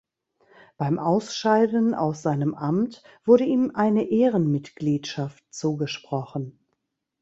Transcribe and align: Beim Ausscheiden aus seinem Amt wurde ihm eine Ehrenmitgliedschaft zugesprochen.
Beim 0.77 0.97
Ausscheiden 0.97 1.93
aus 1.93 2.23
seinem 2.23 2.55
Amt 2.55 3.03
wurde 3.23 3.43
ihm 3.43 3.71
eine 3.75 4.09
Ehrenmitgliedschaft 4.09 5.43
zugesprochen. 5.53 6.57